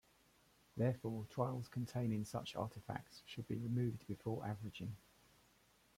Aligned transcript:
Therefore, 0.77 1.27
trials 1.29 1.67
containing 1.69 2.25
such 2.25 2.55
artifacts 2.55 3.21
should 3.27 3.47
be 3.47 3.59
removed 3.59 4.07
before 4.07 4.43
averaging. 4.43 4.95